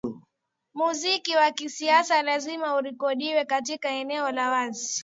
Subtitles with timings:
[0.75, 4.93] muziki wa kisasa lazima urekodiwe katika eneo la wazi